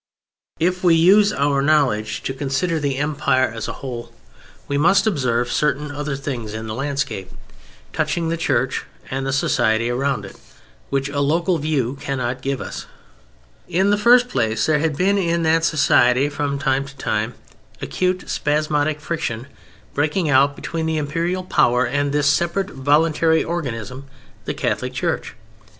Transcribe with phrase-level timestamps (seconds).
[0.59, 4.11] If we use our knowledge to consider the Empire as a whole,
[4.67, 7.29] we must observe certain other things in the landscape,
[7.93, 10.35] touching the Church and the society around it,
[10.89, 12.87] which a local view cannot give us.
[13.67, 17.35] In the first place there had been in that society from time to time
[17.79, 19.45] acute spasmodic friction
[19.93, 24.07] breaking out between the Imperial power and this separate voluntary organism,
[24.45, 25.35] the Catholic Church.